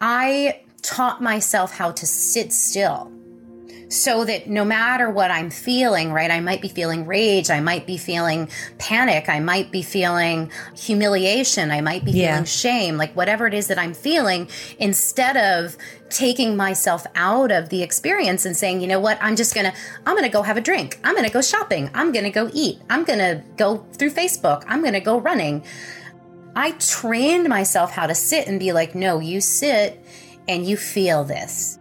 [0.00, 3.12] I taught myself how to sit still
[3.92, 7.86] so that no matter what I'm feeling, right, I might be feeling rage, I might
[7.86, 12.30] be feeling panic, I might be feeling humiliation, I might be yeah.
[12.30, 15.76] feeling shame, like whatever it is that I'm feeling, instead of
[16.08, 19.74] taking myself out of the experience and saying, you know what, I'm just gonna,
[20.06, 23.04] I'm gonna go have a drink, I'm gonna go shopping, I'm gonna go eat, I'm
[23.04, 25.64] gonna go through Facebook, I'm gonna go running.
[26.56, 30.02] I trained myself how to sit and be like, no, you sit
[30.48, 31.78] and you feel this.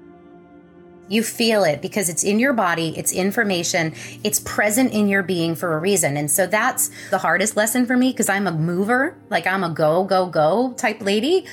[1.08, 3.94] You feel it because it's in your body, it's information,
[4.24, 6.16] it's present in your being for a reason.
[6.16, 9.70] And so that's the hardest lesson for me because I'm a mover, like I'm a
[9.70, 11.46] go, go, go type lady.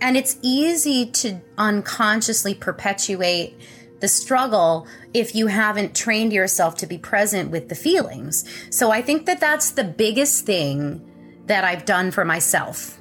[0.00, 3.58] And it's easy to unconsciously perpetuate
[4.00, 8.44] the struggle if you haven't trained yourself to be present with the feelings.
[8.70, 11.02] So I think that that's the biggest thing
[11.46, 12.95] that I've done for myself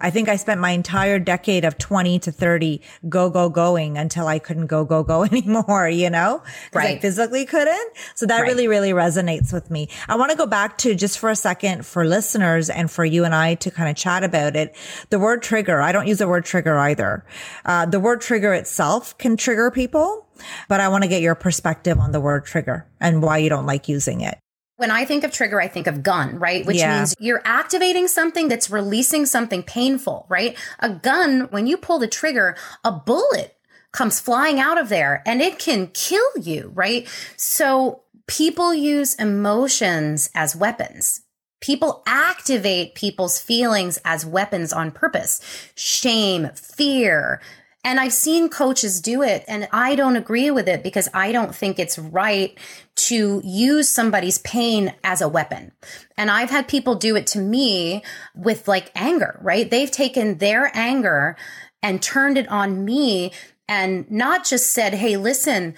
[0.00, 4.26] I think I spent my entire decade of 20 to 30 go, go, going until
[4.26, 6.42] I couldn't go, go, go anymore, you know?
[6.72, 6.98] Right.
[6.98, 7.92] I physically couldn't.
[8.14, 8.48] So that right.
[8.48, 9.88] really, really resonates with me.
[10.08, 13.24] I want to go back to just for a second for listeners and for you
[13.24, 14.74] and I to kind of chat about it.
[15.10, 17.24] The word trigger, I don't use the word trigger either.
[17.64, 20.26] Uh, the word trigger itself can trigger people,
[20.68, 23.66] but I want to get your perspective on the word trigger and why you don't
[23.66, 24.38] like using it.
[24.78, 26.64] When I think of trigger, I think of gun, right?
[26.64, 26.98] Which yeah.
[26.98, 30.56] means you're activating something that's releasing something painful, right?
[30.78, 33.56] A gun, when you pull the trigger, a bullet
[33.92, 37.08] comes flying out of there and it can kill you, right?
[37.36, 41.22] So people use emotions as weapons.
[41.60, 45.40] People activate people's feelings as weapons on purpose.
[45.74, 47.40] Shame, fear,
[47.84, 51.54] and I've seen coaches do it and I don't agree with it because I don't
[51.54, 52.58] think it's right
[52.98, 55.72] to use somebody's pain as a weapon.
[56.16, 58.02] And I've had people do it to me
[58.34, 59.70] with like anger, right?
[59.70, 61.36] They've taken their anger
[61.82, 63.32] and turned it on me
[63.68, 65.74] and not just said, Hey, listen,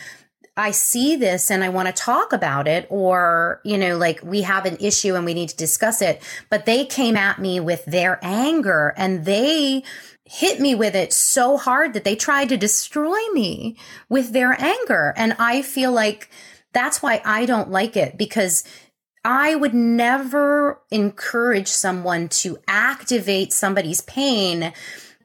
[0.56, 4.42] I see this and I want to talk about it, or, you know, like we
[4.42, 6.22] have an issue and we need to discuss it.
[6.50, 9.84] But they came at me with their anger and they
[10.24, 13.76] hit me with it so hard that they tried to destroy me
[14.08, 15.12] with their anger.
[15.16, 16.30] And I feel like
[16.72, 18.64] that's why I don't like it because
[19.24, 24.72] I would never encourage someone to activate somebody's pain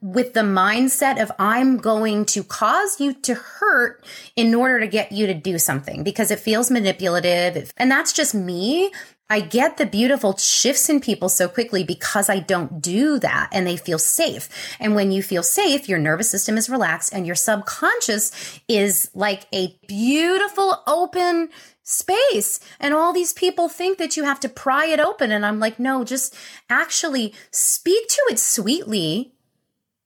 [0.01, 4.05] with the mindset of I'm going to cause you to hurt
[4.35, 7.73] in order to get you to do something because it feels manipulative.
[7.77, 8.91] And that's just me.
[9.27, 13.65] I get the beautiful shifts in people so quickly because I don't do that and
[13.65, 14.77] they feel safe.
[14.79, 19.47] And when you feel safe, your nervous system is relaxed and your subconscious is like
[19.51, 21.49] a beautiful open
[21.81, 22.59] space.
[22.79, 25.31] And all these people think that you have to pry it open.
[25.31, 26.35] And I'm like, no, just
[26.69, 29.33] actually speak to it sweetly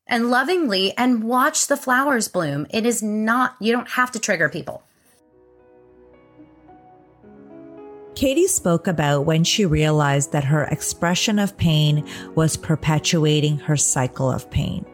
[0.08, 2.68] and lovingly and watch the flowers bloom.
[2.70, 4.84] It is not, you don't have to trigger people.
[8.20, 12.06] Katie spoke about when she realized that her expression of pain
[12.36, 14.86] was perpetuating her cycle of pain.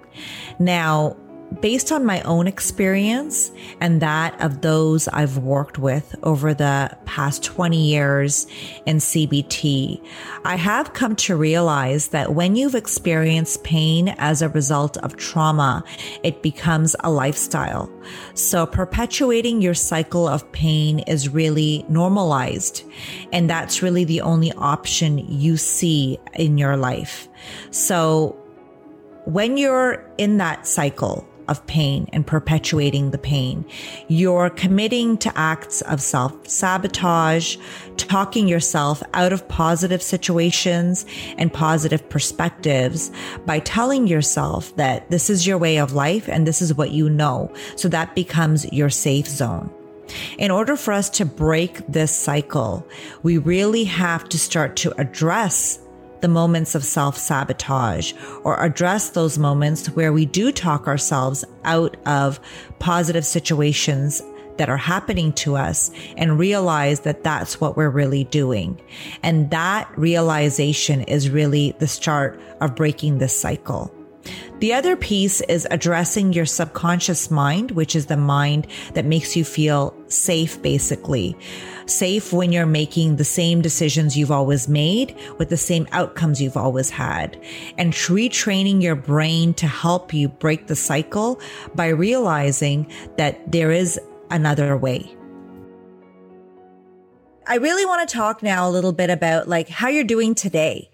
[0.59, 1.17] Now,
[1.61, 7.43] based on my own experience and that of those I've worked with over the past
[7.43, 8.47] 20 years
[8.85, 10.05] in CBT,
[10.43, 15.83] I have come to realize that when you've experienced pain as a result of trauma,
[16.23, 17.91] it becomes a lifestyle.
[18.33, 22.83] So perpetuating your cycle of pain is really normalized.
[23.31, 27.27] And that's really the only option you see in your life.
[27.71, 28.37] So
[29.25, 33.65] when you're in that cycle, of pain and perpetuating the pain.
[34.07, 37.57] You're committing to acts of self sabotage,
[37.97, 41.05] talking yourself out of positive situations
[41.37, 43.11] and positive perspectives
[43.45, 47.09] by telling yourself that this is your way of life and this is what you
[47.09, 47.53] know.
[47.75, 49.71] So that becomes your safe zone.
[50.37, 52.87] In order for us to break this cycle,
[53.23, 55.79] we really have to start to address
[56.21, 61.97] the moments of self sabotage or address those moments where we do talk ourselves out
[62.05, 62.39] of
[62.79, 64.21] positive situations
[64.57, 68.79] that are happening to us and realize that that's what we're really doing.
[69.21, 73.94] And that realization is really the start of breaking this cycle.
[74.59, 79.43] The other piece is addressing your subconscious mind, which is the mind that makes you
[79.43, 81.37] feel safe, basically.
[81.87, 86.57] Safe when you're making the same decisions you've always made with the same outcomes you've
[86.57, 87.39] always had.
[87.77, 91.39] And retraining your brain to help you break the cycle
[91.75, 93.99] by realizing that there is
[94.31, 95.15] another way.
[97.47, 100.89] I really want to talk now a little bit about like how you're doing today.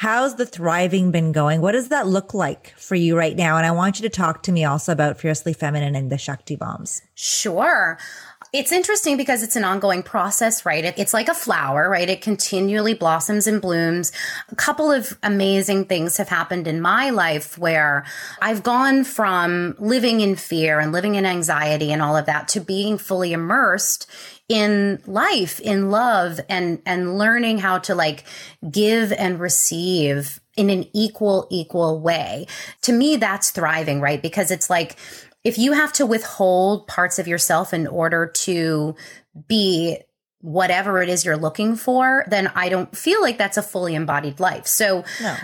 [0.00, 1.62] How's the thriving been going?
[1.62, 3.56] What does that look like for you right now?
[3.56, 6.54] And I want you to talk to me also about Fiercely Feminine and the Shakti
[6.54, 7.00] Bombs.
[7.14, 7.96] Sure.
[8.52, 10.84] It's interesting because it's an ongoing process, right?
[10.84, 12.08] It, it's like a flower, right?
[12.08, 14.12] It continually blossoms and blooms.
[14.50, 18.04] A couple of amazing things have happened in my life where
[18.40, 22.60] I've gone from living in fear and living in anxiety and all of that to
[22.60, 24.08] being fully immersed
[24.48, 28.24] in life, in love and, and learning how to like
[28.70, 32.46] give and receive in an equal, equal way.
[32.82, 34.22] To me, that's thriving, right?
[34.22, 34.96] Because it's like,
[35.46, 38.96] if you have to withhold parts of yourself in order to
[39.46, 39.96] be
[40.40, 44.40] whatever it is you're looking for, then I don't feel like that's a fully embodied
[44.40, 44.66] life.
[44.66, 45.36] So, no.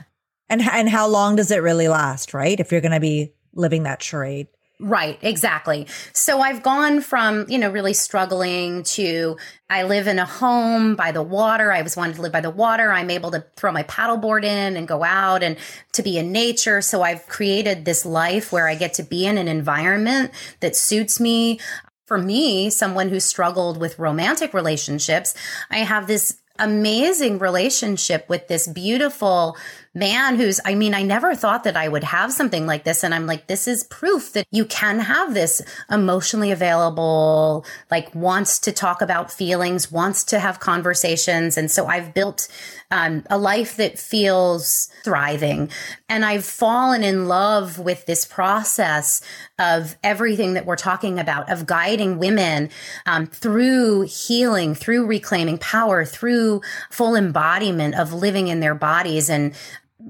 [0.49, 2.59] and and how long does it really last, right?
[2.59, 4.49] If you're going to be living that charade.
[4.85, 5.87] Right, exactly.
[6.13, 9.37] So I've gone from, you know, really struggling to
[9.71, 11.71] I live in a home by the water.
[11.71, 12.91] I was wanting to live by the water.
[12.91, 15.57] I'm able to throw my paddleboard in and go out and
[15.93, 16.83] to be in nature.
[16.83, 21.21] So I've created this life where I get to be in an environment that suits
[21.21, 21.61] me.
[22.07, 25.35] For me, someone who struggled with romantic relationships,
[25.71, 29.57] I have this amazing relationship with this beautiful
[29.95, 33.05] man who's, I mean, I never thought that I would have something like this.
[33.05, 38.59] And I'm like, this is proof that you can have this emotionally available, like wants
[38.61, 41.59] to talk about feelings, wants to have conversations.
[41.59, 42.49] And so I've built
[42.91, 45.71] um, a life that feels thriving.
[46.09, 49.23] And I've fallen in love with this process
[49.59, 52.71] of everything that we're talking about, of guiding women
[53.07, 59.55] um, through healing, through reclaiming power, through full embodiment of living in their bodies and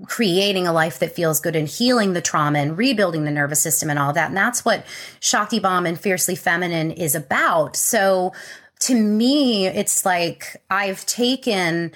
[0.07, 3.91] creating a life that feels good and healing the trauma and rebuilding the nervous system
[3.91, 4.29] and all that.
[4.29, 4.85] And that's what
[5.21, 7.77] Shakti Bomb and Fiercely Feminine is about.
[7.77, 8.33] So
[8.81, 11.93] to me, it's like I've taken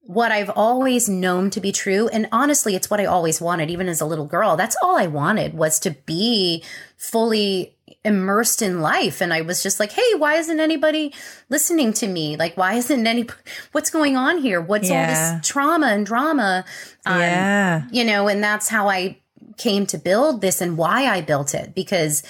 [0.00, 2.08] what I've always known to be true.
[2.08, 4.56] And honestly, it's what I always wanted, even as a little girl.
[4.56, 6.64] That's all I wanted was to be
[6.96, 9.20] fully immersed in life.
[9.20, 11.14] And I was just like, hey, why isn't anybody
[11.48, 12.36] listening to me?
[12.36, 13.26] Like, why isn't any,
[13.72, 14.60] what's going on here?
[14.60, 15.00] What's yeah.
[15.00, 16.64] all this trauma and drama?
[17.06, 17.84] Um, yeah.
[17.90, 19.18] You know, and that's how I
[19.56, 22.22] came to build this and why I built it because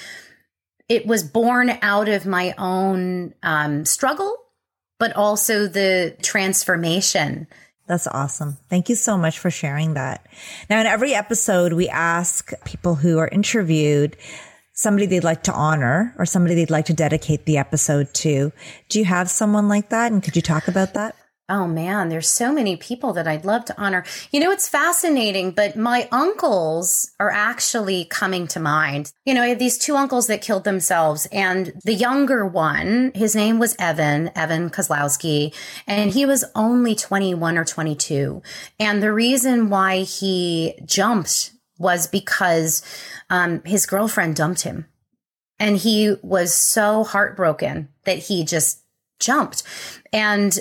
[0.88, 4.36] it was born out of my own um, struggle,
[4.98, 7.46] but also the transformation
[7.88, 8.58] that's awesome.
[8.68, 10.26] Thank you so much for sharing that.
[10.68, 14.14] Now, in every episode, we ask people who are interviewed
[14.78, 18.52] somebody they'd like to honor or somebody they'd like to dedicate the episode to.
[18.88, 20.12] Do you have someone like that?
[20.12, 21.16] And could you talk about that?
[21.48, 24.04] Oh man, there's so many people that I'd love to honor.
[24.30, 29.12] You know, it's fascinating, but my uncles are actually coming to mind.
[29.24, 33.34] You know, I have these two uncles that killed themselves, and the younger one, his
[33.34, 35.54] name was Evan, Evan Kozlowski,
[35.86, 38.42] and he was only 21 or 22.
[38.78, 42.82] And the reason why he jumped was because
[43.30, 44.86] um, his girlfriend dumped him.
[45.60, 48.82] And he was so heartbroken that he just
[49.18, 49.64] jumped.
[50.12, 50.58] And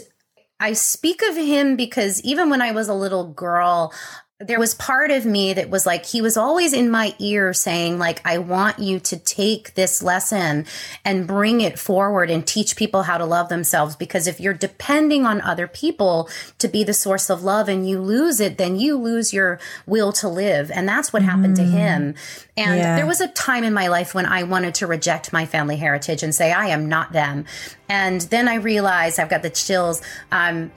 [0.59, 3.93] I speak of him because even when I was a little girl,
[4.40, 7.98] there was part of me that was like he was always in my ear saying
[7.98, 10.64] like i want you to take this lesson
[11.04, 15.26] and bring it forward and teach people how to love themselves because if you're depending
[15.26, 16.30] on other people
[16.60, 20.14] to be the source of love and you lose it then you lose your will
[20.14, 21.62] to live and that's what happened mm.
[21.62, 22.14] to him
[22.56, 22.96] and yeah.
[22.96, 26.22] there was a time in my life when i wanted to reject my family heritage
[26.22, 27.44] and say i am not them
[27.90, 30.00] and then i realized i've got the chills
[30.32, 30.72] um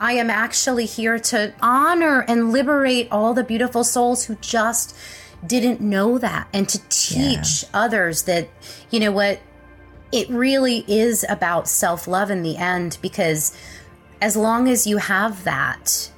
[0.00, 4.96] I am actually here to honor and liberate all the beautiful souls who just
[5.46, 7.68] didn't know that and to teach yeah.
[7.74, 8.48] others that,
[8.90, 9.40] you know what,
[10.12, 13.56] it really is about self love in the end because
[14.20, 16.10] as long as you have that,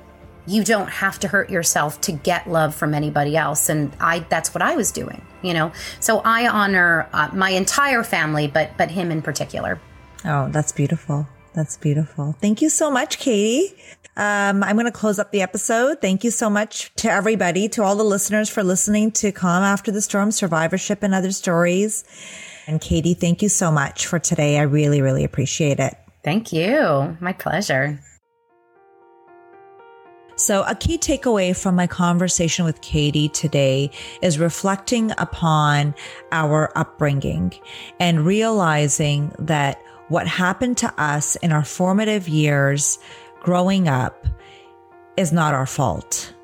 [0.47, 3.69] you don't have to hurt yourself to get love from anybody else.
[3.69, 5.73] And i that's what i was doing you know?
[6.01, 9.81] So i honor uh, my entire family but but him in particular.
[10.25, 12.37] Oh that's beautiful that's beautiful.
[12.41, 13.75] Thank you so much, Katie.
[14.17, 16.01] Um, I'm going to close up the episode.
[16.01, 19.91] Thank you so much to everybody, to all the listeners for listening to Calm After
[19.91, 22.05] the Storm, Survivorship and Other Stories.
[22.67, 24.59] And Katie, thank you so much for today.
[24.59, 25.95] I really, really appreciate it.
[26.23, 27.17] Thank you.
[27.21, 27.99] My pleasure.
[30.37, 33.91] So, a key takeaway from my conversation with Katie today
[34.23, 35.95] is reflecting upon
[36.33, 37.53] our upbringing
[37.99, 42.99] and realizing that what happened to us in our formative years
[43.41, 44.27] growing up
[45.17, 46.35] is not our fault.